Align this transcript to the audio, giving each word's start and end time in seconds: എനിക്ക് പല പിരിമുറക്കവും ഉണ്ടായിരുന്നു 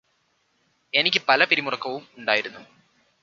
എനിക്ക് 0.93 1.21
പല 1.29 1.43
പിരിമുറക്കവും 1.43 2.03
ഉണ്ടായിരുന്നു 2.17 2.61